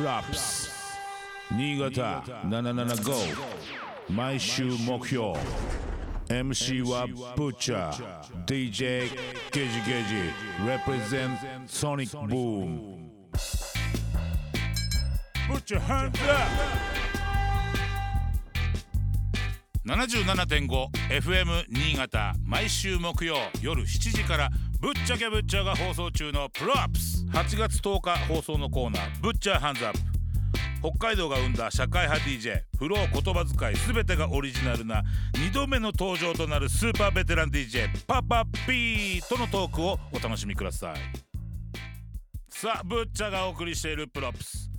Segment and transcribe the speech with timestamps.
[0.00, 0.70] プラップス
[1.50, 3.34] 新潟775
[4.08, 5.34] 毎週目標
[6.26, 7.06] MC は
[7.36, 9.10] ブッチャー DJ
[9.52, 10.14] ゲジゲジ
[10.64, 11.36] represent
[11.66, 13.10] Sonic Boom.
[15.50, 16.48] ブッチャーハンズアッ
[19.84, 19.90] プ
[21.12, 24.48] 77.5FM 新潟毎週木曜夜7時から
[24.80, 29.98] ぶっちゃけぶっちゃが放送中のプロアップス8月10日放送のコーナーぶっちゃハンズアップ。
[30.82, 35.02] 北海道が生んだ社会派 DJ フロー言葉遣い全てがオリジナルな
[35.34, 40.96] 2度目の登場となるスーパーベテラン DJ パパピーとのトークをお楽しみください。
[42.48, 44.70] さあぶっちゃがお送りしているプロプス。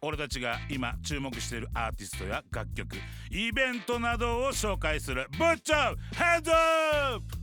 [0.00, 2.96] 俺たちが今注目しているアーティストや楽曲
[3.30, 7.36] イベントなどを紹介する「ぶっちゃうヘッドアップ!」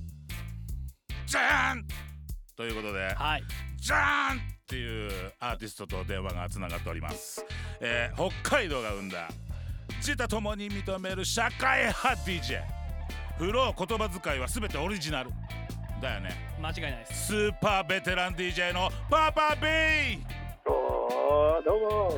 [1.28, 1.86] じゃーん
[2.56, 3.44] ということではい。
[3.76, 7.46] じゃーんっていうアーティストと電話がつながっております、
[7.80, 9.30] えー北海道が生んだ。
[9.98, 12.62] 自他ともに認める社会派 DJ
[13.38, 15.30] フロー言葉遣いは全てオリジナル。
[16.02, 16.32] だよね。
[16.60, 17.28] 間違いないです。
[17.28, 19.68] スーパーベテラン DJ のパパ B
[20.66, 21.88] おーどうも。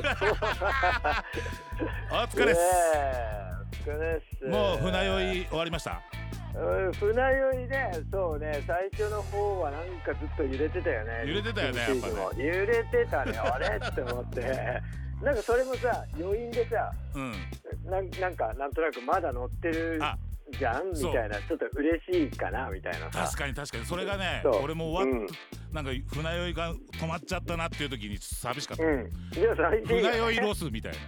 [2.10, 2.60] お疲れっす。
[2.96, 3.52] え
[3.84, 4.44] お疲れっす。
[4.46, 6.00] もう船酔い終わりました
[6.54, 11.24] うん船酔いねそうね最初の方はなんかずっと揺れてたよね。
[11.26, 12.46] 揺れてたよねやっぱね。
[12.46, 13.78] 揺れてたねあれ？
[13.84, 14.82] って思って。
[15.22, 17.32] なんかそれもさ余韻でさうん。
[17.90, 20.16] なんなんかなんとなくまだ乗ってるあ。
[20.58, 23.24] じゃんみたいなちょっと嬉しいかなみたいなさ。
[23.24, 23.84] 確かに確かに。
[23.84, 25.26] それがね俺も終わっ、うん。
[25.74, 29.10] なんか船酔いが止まっちゃったなっていう時に寂しかった、うん。
[29.86, 30.98] 船酔いロスみたいな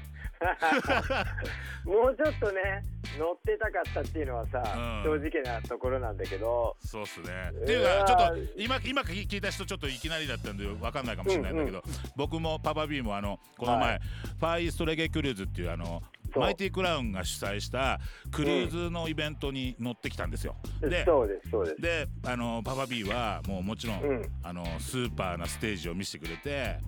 [1.85, 2.83] もうちょっとね
[3.19, 4.63] 乗ってたかったっていうのはさ、
[5.05, 5.21] うん。
[5.21, 6.77] 正直なところなんだけど。
[6.81, 7.29] そうっすね。
[7.51, 11.83] っていうかちょっと今今聞いた人ちょっといきなりだったんでわかんないかもしれないんだけど、
[12.17, 14.01] 僕もパパ B もあのこの前、はい。
[14.01, 16.03] ファーイーストレゲクルーズっていうあの
[16.39, 17.99] マイティクラウンが主催した
[18.31, 20.57] クルーズのイベントに乗ってきたんですよ。
[20.81, 21.81] でそうですそうです。
[21.81, 24.29] であのパパ B はもうもちろん、うん。
[24.43, 26.79] あのスーパーなステージを見せてくれて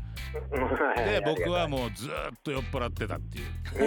[0.51, 3.45] はいで僕はもうずーっと酔っ払ってたっていう。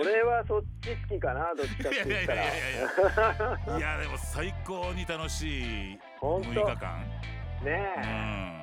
[0.00, 2.42] 俺はそっち好きかなどっちかって言ったら。
[2.42, 3.24] いやいやいや
[3.68, 3.98] いやいや。
[3.98, 7.04] でも最高に楽しい本6当日間。
[7.62, 7.74] うねん。
[8.04, 8.57] え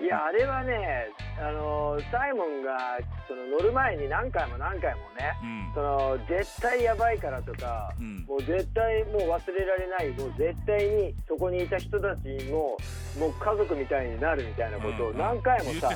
[0.00, 5.74] いやあれはねあのサイモンがその乗る前に何回も何回もねうん。
[5.74, 8.24] その絶対やばいからとか、うん。
[8.26, 12.76] もう絶対もう忘れられないもう絶対にそこにいた人たちも
[13.18, 15.90] もう家族みたいになるみたいなことを何回もさ、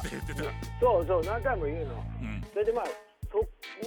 [0.81, 1.95] そうそう何回も言うの。
[2.23, 2.85] うん、それでまあ
[3.31, 3.39] そ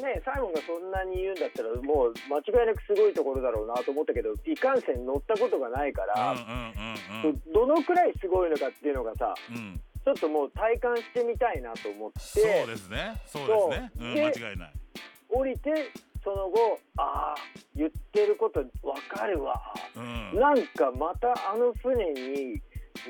[0.01, 6.35] ねサイモンがそんなに言うんだったらもう間違いなくすごいところだろうなと思ったけどいかんせん乗ったことがないから、
[7.53, 12.19] どのくらいすごいのかっていうのがさうんうんちょっともう体感してみたいなと思って。
[12.19, 13.21] そうですね。
[13.27, 13.91] そうですね。
[13.99, 14.03] う。
[14.05, 14.73] んで間違いない。
[15.29, 15.71] 降りて
[16.23, 17.35] その後ああ
[17.75, 19.61] 言ってることわかるわ、
[19.95, 19.99] う
[20.35, 20.39] ん。
[20.39, 22.61] なんかまたあの船に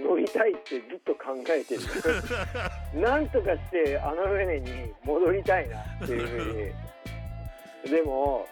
[0.06, 1.81] 乗りたいってずっと考えてる。
[3.02, 6.72] なんとかしてあの船に戻りたいなっていうふうに。
[7.91, 8.47] でも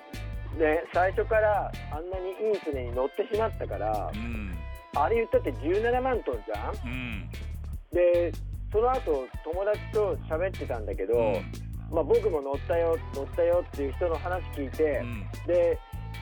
[0.58, 4.58] ね最初からあんなにいい船に乗ってしまったからうん。
[4.96, 6.74] あれ言ったって17万トンじゃん？
[6.84, 7.30] うん
[7.92, 8.32] で
[8.72, 11.42] その後友達と喋ってたんだけど、
[11.92, 15.24] まあ、僕も乗ったよ乗ったよっていう人の話聞いて、うん。
[15.48, 15.80] で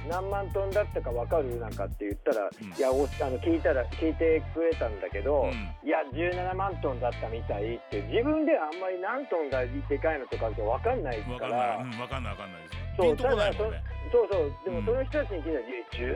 [0.08, 1.60] 何万トンだったか分かる？
[1.60, 2.50] なんかって言ったら、ん。
[2.78, 5.52] いやおあの聞いたら聞いてくれたんだけど、うん。
[5.84, 11.60] いや17万トンだったみたいって自分ではあんまり何トンがでかいのとかって分かんないわかんない。
[11.60, 11.78] から。
[11.84, 13.84] うんわかんないわかんないですそうピンとこないもんね。
[14.14, 14.52] そうそう。
[14.64, 15.52] でもうんその人たちに聞い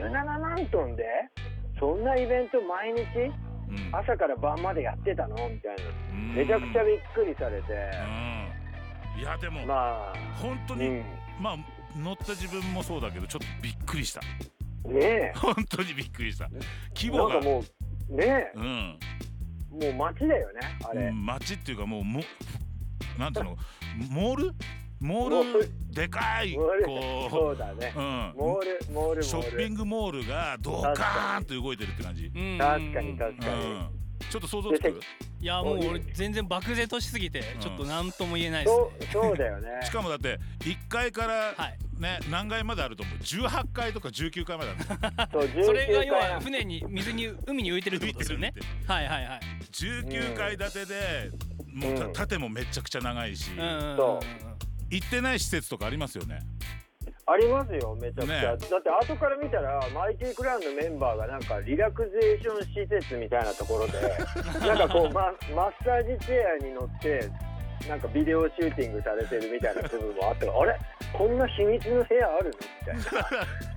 [0.00, 1.04] たら、17万トンで？
[1.78, 3.04] そんなイベント毎日？
[3.72, 3.96] うん。
[3.96, 5.36] 朝から晩までやってたの？
[5.48, 5.82] みたいな。
[6.12, 6.34] うん。
[6.34, 7.72] めちゃくちゃびっくりされて、
[9.16, 9.20] うん。
[9.20, 11.04] いやでもまあ、本当にうん、
[11.40, 11.56] まあ
[11.96, 14.20] 乗った自分もそうだけどちょっとびっくりした。
[14.88, 16.48] ね本当にびっくりした。
[16.94, 17.40] 規え、模が。
[17.40, 17.62] も
[18.08, 18.98] う、ねうん。
[19.82, 21.06] え、もう街だよね、あれ。
[21.06, 22.20] うん街っていうかもうも
[23.18, 23.56] なんていうの？
[24.10, 24.54] モール？
[25.02, 25.70] モモール。
[25.90, 26.84] でかいモール。
[26.84, 27.92] こそうだね。
[27.96, 28.32] う、うん。
[28.36, 29.52] モール、モール、ショモール。
[29.52, 32.30] ッピングモールがドカーンと動いてるって感じ。
[32.34, 32.56] うん。
[32.58, 33.64] 確かに確うかに。
[33.74, 33.88] ん。
[34.30, 35.00] ちょっと想像つく？
[35.40, 37.42] いやもう俺全然漠然としすぎてん。
[37.60, 38.76] ちょっと何とも言えないです。
[38.76, 39.68] そう、ねそうだよね。
[39.82, 41.78] しかもだって1階からはい。
[42.00, 45.64] ね何階まであると思う？18階とか19階まである。
[45.64, 48.54] そ れが19要は階船に水に海に浮いてるってことですよね。
[48.86, 49.40] はいはいはい。
[49.72, 51.30] 19階建てで
[51.72, 54.20] もうたうん縦もめちゃくちゃ長いし、うんうんうんそ
[54.92, 56.40] 行ってない施設とかありますよね。
[57.24, 58.34] ありますよ、めちゃくちゃ。
[58.34, 64.00] ねだって後から見たら、マイティクラウンのメンバーがなんかリラクゼーション施設みたいなところで、
[64.66, 67.30] なんかこうマ、マッサージチェアに乗って、
[67.88, 70.78] なんかビデオシューティングされてるみたいな部分もあってあれ？
[71.12, 72.50] こんな秘密の部屋ある
[72.86, 72.96] の？
[72.96, 73.22] みたい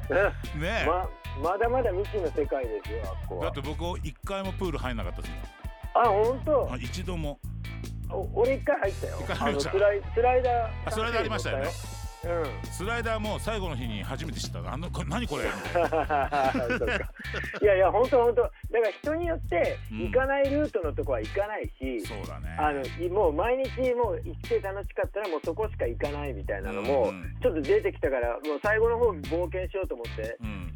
[0.10, 0.32] な。
[0.56, 0.62] うん。
[0.62, 1.10] ねえ、ま
[1.52, 3.46] まだまだ未知の世界ですよあそこは。
[3.46, 5.34] だって僕一回もプール入んなかったです
[5.94, 6.52] あ本当？
[6.52, 7.40] もんあ一度も。
[7.44, 7.55] お
[8.34, 11.69] 俺一回入ったよあのスライスライダーあスライダーありましたよね
[12.25, 15.46] うんスライダーも最後の日に初めて知ったあのこ何これい
[17.66, 27.12] やいや本当本当だから人によって行かないルートのとこは行かないし、そうだねあのもう毎日もう行って楽しかったらもうそこしか行かないみたいなのも
[27.42, 30.72] ちょっと出てきたからもう最後の方冒険しようと思ってうん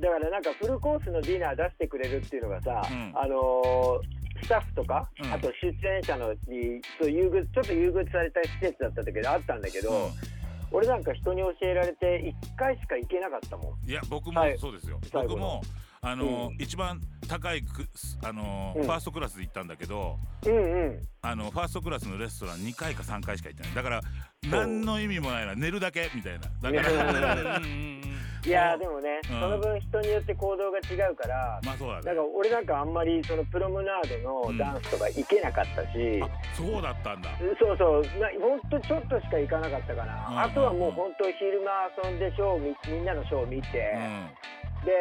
[0.00, 4.13] だからなんかフルコースのディナー出してくれるっていうのがさ、うんあのー
[4.44, 5.32] スタッフとか、うん。
[5.32, 10.10] あと出演者のにそう優遇ちょっと優遇された施設だったんだけどあったんだけど、うん。
[10.70, 13.90] 俺なんか人に教えられて1回しか行けなかったもん。
[13.90, 14.58] いや僕もはい。
[14.58, 15.28] そうですよ、最後の。
[15.28, 15.62] 僕も
[16.02, 16.62] あの、うん。
[16.62, 17.88] 一番高いく
[18.22, 18.82] あの、うん。
[18.82, 21.02] ファーストクラスで行ったんだけどうんうん。
[21.22, 23.74] あのファーストクラスのレストラン2回か3回しか行ってない。
[23.74, 24.00] だから
[24.50, 25.54] 何の意味もないな。
[25.54, 26.70] 寝るだけみたいな。
[26.70, 28.13] だからうんうんうん
[28.46, 29.40] いやーでもね、うん。
[29.40, 32.04] その分人によって行動が違うから、まあそうだね。
[32.04, 37.30] なんか俺なんかあんまりそのプロムナードのダンスとか行けなかったし、あそうだったんだ。
[37.58, 38.02] そうそう。
[38.20, 44.28] なほんとちょっとしか行かなかったかな、うんあとはもう本当昼間遊んでショーみんなのショーを見て、うん。
[44.84, 44.92] で、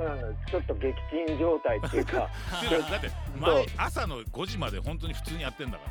[0.00, 2.12] うん、ちょっと撃沈状態っていうか。
[2.90, 5.84] だって前朝の5時まで本当に普通にやってんだか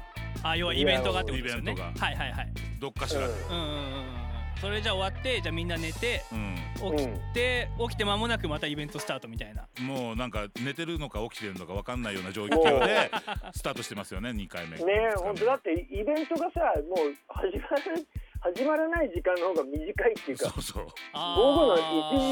[0.44, 0.50] ら。
[0.52, 1.74] あ要はイベントがってことですよね。
[1.74, 2.48] イベントはいはいはい。
[2.80, 4.27] どっかしらうんうんうんうん
[4.62, 9.68] それじゃあ終わってじゃあみんな寝てうん、起きて起きて間もなくまたイベントスタートみたいな。
[9.82, 13.12] もうなんか寝てるのか起きてるのか分かんないような状況で
[13.54, 14.78] スタートしてますよね2回目。
[14.78, 16.60] ねえ本当だってイベントがさ
[16.90, 18.08] もう始まる
[18.40, 21.80] 始まらない時間の方が短いっていうかそうそう、午後の1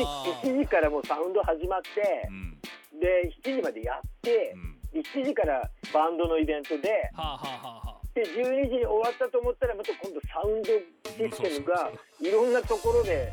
[0.06, 0.42] あー。
[0.42, 2.58] 時 ,1 時からもうサウンド始まってうん。
[3.00, 7.85] で7時までやってうん、7時からバンドのイベントではあはあはあ。
[7.85, 7.85] は
[8.16, 10.70] で12時に終わったと思ったらまた今度サウンド
[11.30, 11.92] システムが
[12.22, 13.32] いろんなところで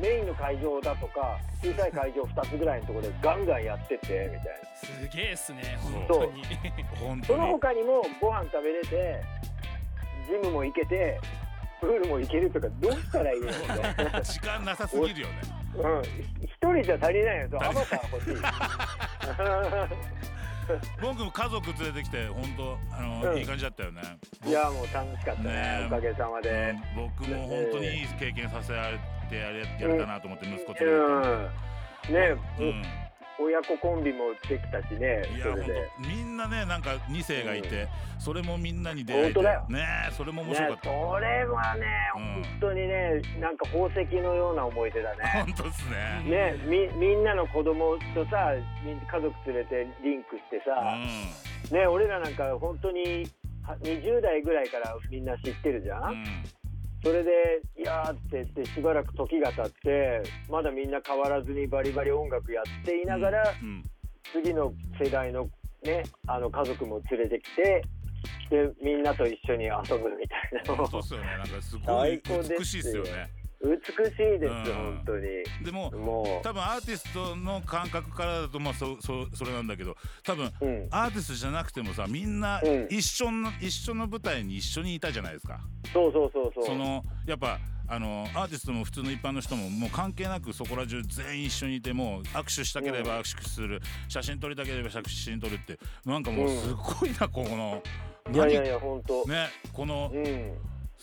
[0.00, 4.28] メインの会場だとか小さい会場2つぐらいのところでガンガンやっててみたいな。
[4.28, 6.42] あすげえっすね本当に。
[6.44, 7.40] その本当に。
[7.52, 9.22] 他にもご飯食べれて
[10.28, 11.20] ジムも行けて
[11.80, 13.46] プールも行けるとかどうしたらいいの？
[13.46, 15.34] みたいな時間なさすぎるよね。
[15.76, 16.02] うん。
[16.42, 17.48] 一人じゃ足りないよ。
[17.62, 18.34] アバター欲しい
[21.00, 23.38] 僕も家族連れてきて本当あの、うん。
[23.38, 24.02] いい感じだったよね。
[24.46, 25.78] いやもう楽しかったねね。
[25.82, 26.74] えおかげさまで。
[26.96, 27.08] うん。
[27.18, 32.36] 僕も本当にいい経験させられてやれやれたなと思って息子連れてうん。
[32.36, 32.82] ね、うん
[33.38, 35.64] 親子コンビもできたしねいや本。
[35.64, 37.88] 当みんなねなんか2世がいて、
[38.18, 41.86] それもみんなに出会えてねえそれも面ね、白かった、それはね、
[42.16, 42.22] うん。
[42.42, 45.24] 本当にね、なんか宝石のような思い出だね。
[45.46, 46.22] 本当ですね。
[46.24, 48.52] ね、みみんなの子供とさ、
[48.84, 50.96] 家族連れてリンクしてさ、
[51.74, 53.26] ね、俺らなんか本当に
[53.62, 56.24] は20代ぐらいからみんな知ってるじゃん。
[57.04, 57.30] うん、うんそれで、
[57.78, 63.84] いやーって言ってしばらく時が経って、まだみんな変わらずにバリバリ音楽やっていながら、うん
[64.32, 65.48] 次の世代の
[65.84, 67.84] ね、あの家族も連れてきて、
[68.50, 70.74] でみんなと一緒に遊ぶみたいな。
[70.74, 71.26] のを本当っすよね。
[71.26, 72.58] なんかすごい最高ですよ。
[72.58, 75.22] 美しいですよね美しいです、うん本当に。
[75.64, 85.60] でもも多分アーティストの感覚からだとまあそそそれなんだけど多分う、うん、アーティストじゃなくてもさみんなうん一緒の、一緒の舞台に一緒にいたじゃないですか。
[85.92, 86.66] そうそうそうそう。
[86.66, 97.82] そのやっぱあのアーティストも普通の一般の人ももう関係なくそこら中全員一緒にいてもう握手したければ握手する、写真撮りたければ写真撮るってなんかもうすごいなこの、
[98.32, 99.26] いやいやいや、本当。
[99.26, 100.54] ねこのうん。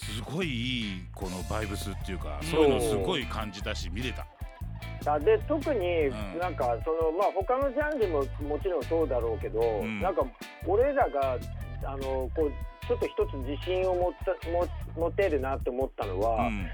[0.01, 4.25] すごいいいこのバイブスっていうかそういうのすごい感じたし見れた。
[5.05, 6.39] あで特にうん。
[6.39, 10.01] なんかそのまあ他のジャンルももちろんそうだろうけど、ん。
[10.01, 10.23] なんか
[10.65, 11.37] 俺らが
[11.85, 12.51] あのこう
[12.87, 16.67] ちょっと一つ自信を持った持持てるなと思ったのは、うん。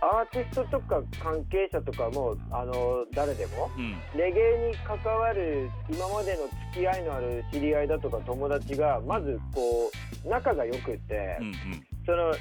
[0.00, 3.96] アーティストとか関係者とかもあの誰でもうん。
[4.18, 9.90] レゲエに関わる今までの付き合いのある知り合いだとか友達がまずこ
[10.24, 11.52] う仲が良くて、うん。
[12.04, 12.34] その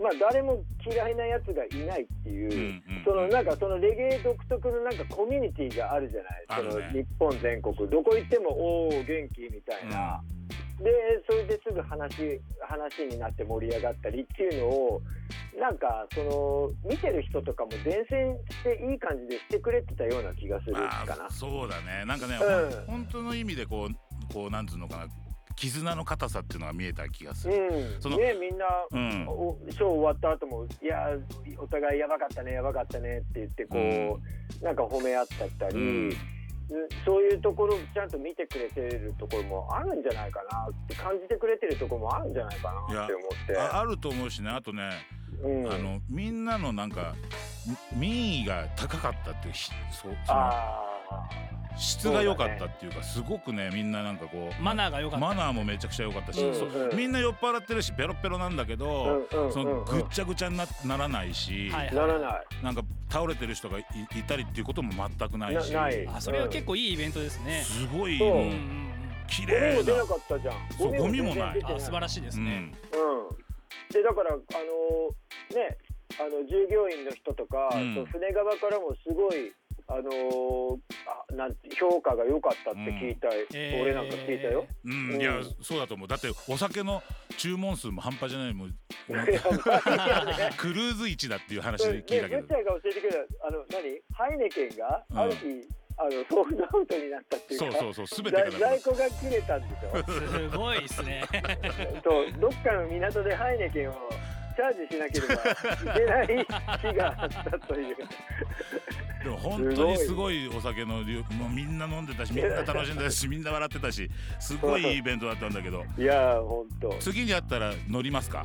[0.00, 2.52] まあ誰も嫌いなやつがいないっていう。
[2.52, 6.70] うんうんそのなんかそのレゲエ独特のなんかコミュニティがあるじゃない、ね。
[6.70, 7.74] その日本全国。
[7.88, 10.22] どこ行ってもおお元気みたいな、
[10.78, 10.90] で
[11.28, 15.02] それですぐ話話になって盛り上がったりっていうのを
[15.58, 21.16] なんかその見てる人とかも伝染していい感じでしてくれてたような気がするかな。
[21.16, 21.30] まあ、。
[21.30, 22.04] そうだね。
[22.06, 25.06] なんかね、うん本当の意味でこうこうなんつうのかな
[25.60, 27.98] 絆の硬さっていうのが見えた気がすうる。
[27.98, 29.28] ん、そのねみんな、うん。
[29.28, 31.10] おショー終わった後も「いや
[31.58, 34.18] お互いやばかったねやばかったね」って言ってこ
[34.60, 36.16] う、なんか褒め合ったったり、うん。
[37.04, 43.58] そういうところをちゃんと見てくれてるところもあるんじゃないかなって感じてくれてるところもあるんじゃないかなって思って。
[43.58, 44.50] ああると思うしね。
[44.50, 44.90] あとね、
[45.42, 47.14] うん、あのみんなのなんか
[47.94, 50.90] み民意が高かったっていうひそそのあ
[51.76, 55.26] 質が良かったっていうかすごくねみんななんかこうマナーが良かった。
[55.26, 56.96] マナーもめちゃくちゃ良かったし、うんそうん。
[56.96, 62.46] みんな酔っ払ってるしペロペロなんだけーど、うんうんそのぐっちゃぐちゃになならないし、はいならない。
[62.62, 63.84] なんか倒れてる人がい
[64.16, 67.62] いたりっていうことも全くないしあそれは結構いいイベントですね。
[67.62, 68.36] すごいそう。
[68.38, 68.86] うん
[69.30, 70.54] 綺ゴミ麗なも出なかったじゃん。
[70.76, 71.60] そうゴミもない。
[71.78, 72.96] 素晴らしいですね、う
[73.32, 73.92] ん。
[73.92, 74.40] でだからあの
[75.56, 75.78] ね
[76.18, 77.94] あの従業員の人とか、うん。
[77.94, 79.52] そう船側からもすごい
[79.90, 83.82] あのあなんて評価が良かったって聞いた、えー。
[83.82, 84.64] 俺なんか聞いたよ。
[84.84, 85.20] うん、うん。
[85.20, 86.08] いやそうだと思う。
[86.08, 87.02] だってお酒の
[87.36, 88.68] 注文数も半端じゃないもう
[89.12, 90.50] やばいよね。
[90.56, 92.42] クルーズ市だっていう話でで聞いたけど。
[92.42, 93.46] ブッチャーが教えてくれた。
[93.46, 94.00] あの何？
[94.12, 95.18] ハイネケンがうん。
[95.18, 95.68] ある日、
[95.98, 99.98] あのソールドアウトになったっていうかそうそうそう全てが在庫が切れたんでしょ
[100.50, 101.24] すごいですね。
[102.02, 103.94] そうどっかの港でハイネケンを
[104.60, 107.96] チャージしなければいけない日があったという。
[107.96, 115.84] たでも本当にすごいお酒の量もうみんな飲んでたしみんな楽しんでたしみんな笑ってたしすごいいいイベントだったんだけど。
[115.96, 118.44] いやーほんと次にあったら乗りますか？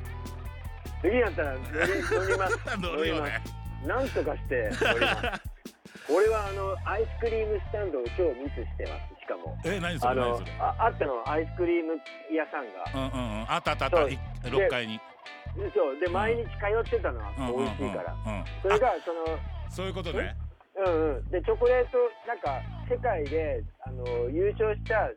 [1.01, 1.67] 次やったら乗り
[2.11, 2.57] 乗ります。
[2.79, 3.41] 乗るよね。
[3.85, 5.41] なんとかして乗ります。
[6.13, 9.57] 俺はあのアイスクリームスタンドを今日ミスしてますしかも。
[9.65, 10.51] え何そあのれ何それ？
[10.59, 11.93] ああったのアイスクリーム
[12.31, 13.09] 屋さんが。
[13.09, 13.51] うんうんうん。
[13.51, 13.97] あったあったあった。
[13.97, 14.11] そう。
[14.11, 14.99] い6階に
[15.73, 15.99] そう。
[15.99, 18.15] で毎日通ってたのは美味しいから。
[18.61, 20.35] それがそのそういうことね。
[20.75, 21.29] うんうん。
[21.29, 21.97] でチョコレート
[22.27, 25.11] なんか世界であの優勝した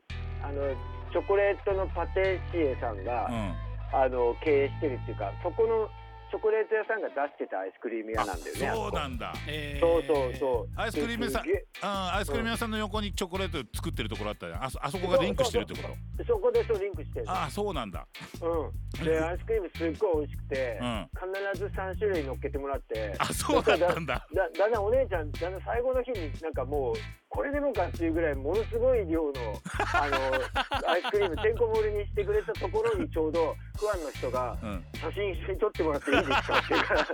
[0.47, 0.75] あの
[1.13, 3.69] チョコレートのパティシエさんが、うん。
[3.91, 5.89] あの経営してるっていうかそこの
[6.31, 9.33] チョコレート屋さんが出してたアイスクリーム屋あなんだよねそうなんだ。
[9.49, 9.81] えー。
[9.81, 10.81] そうそうそう。
[10.81, 14.65] アイスクリーム屋さんですげあアイスクリーム屋さんの横にチョコレート作ってるところあったじゃん。
[14.65, 16.25] あそあそこがリンクしてるってこと？
[16.25, 17.25] そこでそうリンクしてる。
[17.31, 18.07] ああそうなんだ。
[18.43, 19.05] うん。
[19.05, 21.09] で アイスクリームすっごい美味しくて、うん。
[21.53, 23.15] 必ず3種類乗っけてもらって。
[23.19, 24.27] あそうだったんだ。
[24.35, 26.95] だだんだんお姉ちゃんだんだん最後の日になんかもう
[27.31, 29.33] これでもかっていうぐらいものすごい量の
[29.95, 34.85] あのアイスクリームてんこ盛りにしてくれたところにちょうどクアンの人がうん。
[34.95, 36.83] 写真一緒に撮ってもらっていいですかって言う。
[36.83, 37.07] か ら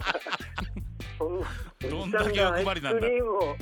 [1.18, 3.06] どんだけ欲張りなんだ。
[3.06, 3.56] アイスクリームを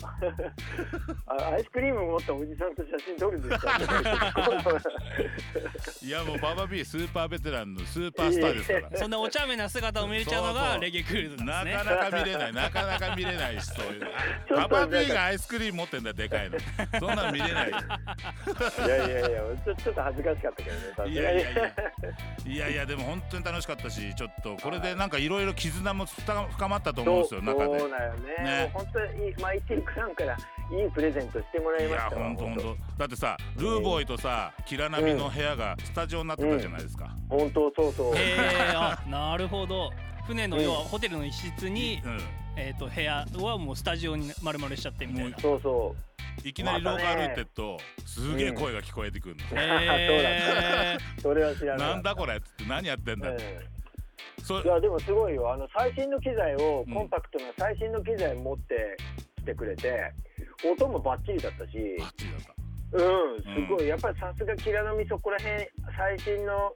[1.26, 3.78] あアイスクリーム持ったおじさんと写真撮るんですか？
[6.02, 11.84] いやもうババビースーパーベテランのスーパースターですからそんなお茶目な姿を見れちゃうのがレゲクルーズなですね。
[11.84, 14.02] なんかなか見れないなかなか見れないしそういう
[14.56, 16.58] ババビーがアイスクリーム持ってんだよでかいの。
[16.98, 17.78] そんなん見れないよ。
[18.86, 21.74] いやいやいやちょちょっと恥ずかしかったけどねいやいやいや。
[22.46, 27.78] いやいやでも本当に楽しかったしちょっとこれでなんかいろいろ絆も深深まったと思うんですよ中で。
[27.80, 28.44] そうだよね。
[28.44, 28.70] ね。
[28.72, 32.98] 本当にいいマイティクランからいいプレゼントしてもらいいやましたわ本当本当。
[32.98, 37.14] だってさルーボーイとさキラナミの部屋がスタジオになってたじゃないですか。
[37.28, 39.90] 本当そうそう、えー、あなるほど。
[40.26, 42.08] 船の要はホテルの一室に、う
[42.56, 45.38] えー、と部屋はもうスタジオに丸々しちゃってみたいな。
[45.38, 46.48] そうそう。
[46.48, 49.42] いきなり廊下歩いてるとすげえ声が聞こえてくるの。
[49.52, 51.88] え それは知らない。
[51.90, 53.60] なんだこれっつって何やってんだって。
[53.81, 53.81] そ
[54.64, 55.52] いやでもすごいよ。
[55.52, 56.94] あの最新の機材を、うん。
[56.94, 58.96] コンパクトな最新の機材持って
[59.36, 60.12] きてくれて
[60.64, 61.78] 音もバッチリだったし。
[62.92, 66.74] うんすごい、やっぱりさすがキラノミそこら辺最新の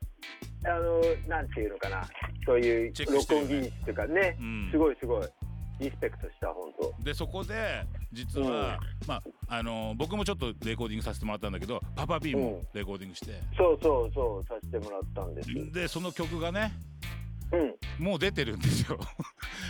[0.65, 2.07] あのなんていうのかな。
[2.47, 4.69] そういう録音技術とかね、うん。
[4.73, 5.27] すごいすごい。
[5.79, 7.03] リスペクトした本当。
[7.03, 15.73] でそこで実は、まああの僕もちょっとレコーディングさせてもらったんだけどパパ B もレコーディングして、そうそうそうさせてもらったんです。
[15.73, 16.73] でその曲がね
[17.53, 18.05] うん。
[18.05, 18.99] もう出てるんですよ。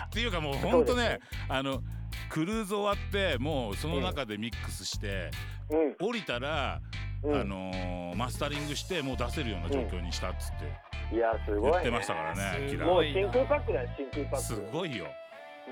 [0.06, 1.20] っていうかもうほんとね。
[1.48, 1.82] あの
[2.30, 5.30] クルーズ終わってもうその中でミックスして、
[5.70, 6.08] うん。
[6.08, 6.80] 降りたら、
[7.22, 7.40] うん。
[7.40, 10.52] あのーマスタリングしてもう出せるような状況にしたっつっ
[11.10, 13.32] ていやすごい、ね、言ってましたからね、キラもうすごいな。
[13.32, 14.42] 真空パックだよ真空パック。
[14.46, 15.06] すごいよ。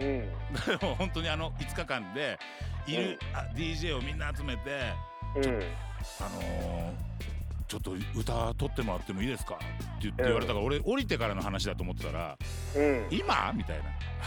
[0.01, 0.05] うん。
[0.05, 2.39] でも本当にあの5日間で
[2.87, 4.93] いる、あ DJ をみんな集めて
[5.37, 5.45] うん。
[5.45, 7.34] あのー
[7.75, 9.57] ちょっと歌取ってもらってもいいですか？
[9.57, 9.65] って
[10.03, 12.39] 言ってうん言われたから、俺降りてからの話だと思ってたら
[12.77, 13.07] うん。
[13.11, 13.53] 今？
[13.53, 13.79] みたい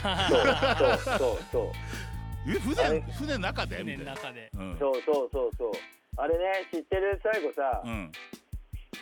[0.03, 0.27] な。
[0.27, 1.71] そうそうそうそう。
[2.51, 3.83] え船船の中で？
[3.83, 4.49] み船中で。
[4.53, 4.77] うん。
[4.77, 5.71] そうそうそうそう。
[6.17, 7.19] あれね知ってる？
[7.23, 8.11] 最後さ、うん、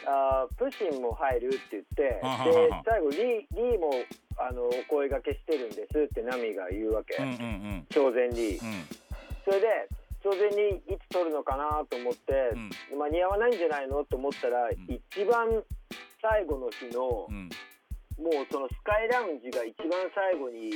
[0.05, 3.89] あープシンも入るって言ってはははでは最後リーリーも
[4.37, 7.35] あのお声掛けしてるんですってナミが言うわけ、うんうんう
[7.81, 7.87] ん。
[7.89, 8.63] 超前リー。
[8.63, 8.85] うん。
[9.43, 9.89] それで
[10.25, 12.49] 超前リーいつ撮るのかなと思って、
[12.97, 14.73] 間に合わないんじゃないのと思ったら、ん。
[14.89, 15.45] 一番
[16.19, 17.49] 最後の日のうん。
[18.17, 20.71] もうそのスカイラウンジが一番最後に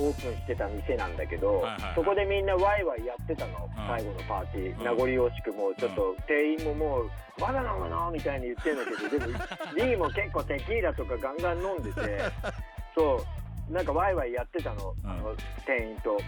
[0.00, 1.94] オープンしてた店なんだけど、はいはいはい。
[1.94, 4.84] そこでみんなワイワイやってたの、最後のパーティー、うん。
[4.84, 9.38] 名残惜しくもうちょっと店員ももうまだ飲むのみたいに言ってんだけどでも
[9.78, 12.20] リーも結構テキーラとかガンガン飲んでて
[12.94, 13.24] そ
[13.70, 13.72] う。
[13.72, 15.34] なんかワイワイやってたのあの、
[15.64, 16.18] 店員と。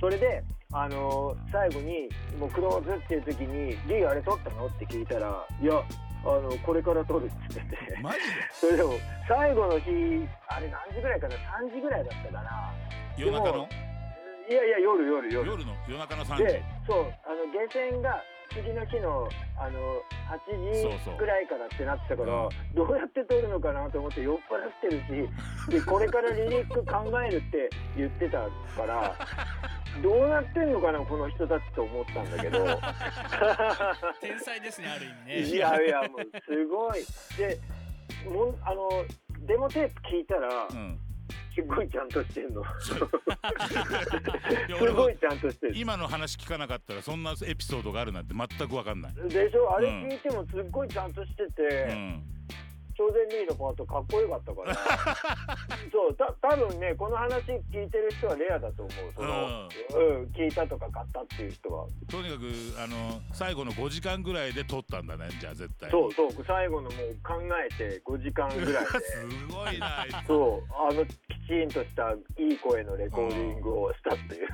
[0.00, 0.42] それで
[0.76, 5.80] あの最後にもうクローズっていう時に「リーあれ撮ったの?」って聞いたら「いや
[6.24, 7.98] あのこれから撮る」って言ってて。
[8.02, 8.18] マジ
[8.52, 8.94] それでも
[9.28, 12.72] 最後の日あれ何時ぐらいかな？3時ぐらいだったかな。
[13.16, 13.68] で夜中の？
[14.48, 15.46] いやいや夜夜夜。
[15.48, 15.72] 夜の？
[15.88, 19.78] 夜中の3で時そうあの下船が次の日のあの
[20.82, 22.74] そうそう8時ぐらいからってなってたからうん。
[22.74, 25.28] どうやって撮るのかなと思って酔っ払ってる
[25.68, 28.40] しでこれからリリック考えるって言ってた
[28.76, 29.14] から
[30.02, 32.64] どうなってんのかなこの人たちと思ったんだけど。
[34.20, 35.56] 天才ですねある意味ね。
[35.56, 37.04] いやいやもうすごい。
[37.38, 37.58] で
[38.28, 38.88] もんあの
[39.46, 40.98] デモテープ聞いたら、うん。
[41.54, 42.64] すごいちゃんとしてんの。
[42.80, 42.92] す
[44.92, 45.72] ごいちゃんとしてる。
[45.76, 49.76] 今の話聞かなかったらそんなエピソードがあるなんて全く分かんない、でしょ？
[49.76, 50.08] あれうん。
[50.08, 52.24] 聞いてもすっごいちゃんとしてうて、ん、
[52.96, 54.74] 超然リーのパートかっこよかったから。
[55.92, 59.12] そう、た多分ね、この話聞いてる人はレアだと思う。
[59.14, 61.86] その、うん、聞いたとか買ったっていう人は。
[62.10, 62.44] とにかく
[62.82, 67.34] あの最後の5時間ぐらいで撮ったんだねじゃあ絶対そうそう、最後のもう考
[67.64, 68.90] えて5時間ぐらいで。
[69.00, 71.14] すごいな そう、あのき
[71.48, 74.46] ちんとしたいい声のレコーディングをしたっていう。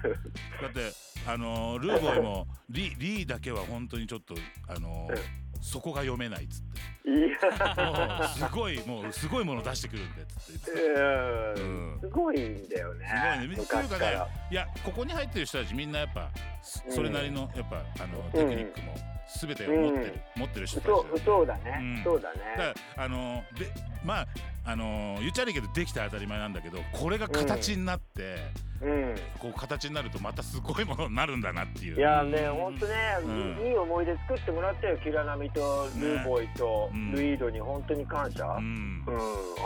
[0.63, 0.81] だって
[1.27, 4.35] あのルーボーイもリリーだけは本当にちょっと
[4.69, 7.11] あのうんそこが読めないっつって。
[7.11, 10.81] いや、すごいもうすごいもの出してくるんでっつって。
[10.81, 12.01] うんうん。
[12.01, 13.07] すごいんだよね。
[13.09, 13.57] すごいね。
[13.57, 16.31] というかねいや、ここに入ってる人たちみんなやっぱ、
[16.63, 19.03] それなりの、やっぱ、あの、テクニックも、す
[19.47, 22.05] べてを持ってる、持ってる人たちそう、そうだね、うん。
[22.05, 22.39] そうだね。
[22.57, 23.67] だからあので
[24.05, 24.27] まあ
[24.65, 28.37] あの言っちゃ悪いけどできたら当たり前なんだけどこれが形になって、
[28.83, 29.15] うん。
[29.39, 31.97] こう形になるとまたすごいものになるんだなっていう。
[31.97, 33.29] いやね、ほんとね、う
[33.63, 33.67] ん。
[33.67, 35.61] いい思い出作ってもらったよ、キラナミと
[35.99, 37.13] ルーボーイとうん。
[37.13, 38.45] ルイードに本当に感謝。
[38.45, 39.05] ううん、ん。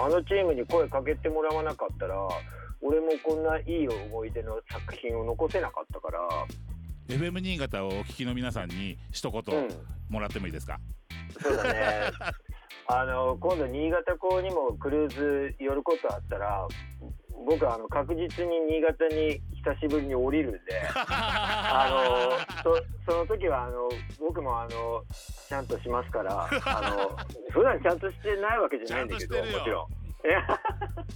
[0.04, 2.16] あのチームに声かけてもらわなかったら、
[2.82, 6.20] 俺もこんないい思い出の作品を残せなかったから、
[7.08, 9.68] FM 新潟をお聞きの皆さんに一うん言、
[10.08, 10.80] もらってもいいですか、
[11.42, 12.10] そうだね。
[12.86, 16.66] あの今度新潟港にもクルーズ寄ることあったら
[17.46, 20.60] 僕はあの確実に新潟に久しぶりに降りるんで
[20.96, 21.88] あ
[22.62, 23.88] のそその時はあの
[24.20, 25.02] 僕もあの
[25.48, 27.16] ちゃんとしますからあの
[27.52, 30.03] 普段ちゃんとしてないわけじゃないんだけどもちろん。
[30.24, 30.60] いや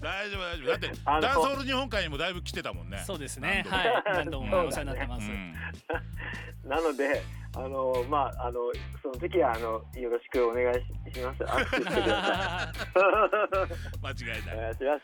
[0.00, 5.54] 大丈夫大丈夫だってあのダンソール日本海にもだいぶ来てたもんねそうですねはい何度もお世話になってます、うん
[6.68, 7.22] なので
[7.56, 8.60] あのまああの
[9.02, 11.42] その時はあのよろしくお願いしします。
[14.02, 15.02] 間違いないお願いします。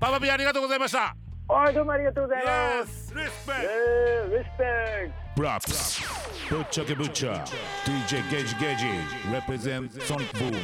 [0.00, 1.14] パパピありがとうございました
[1.46, 3.12] はいどうもありがとうございます。
[3.12, 3.18] Yes!
[3.18, 3.52] Respect!
[3.60, 4.64] えー、リスペ
[5.10, 5.42] クト。
[5.42, 6.00] Props.
[6.48, 7.44] Butcher ke Butcher.
[7.84, 8.88] DJ Gage Gage.
[9.30, 10.56] Represent Sonic Boom.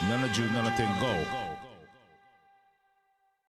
[0.00, 1.45] 77.5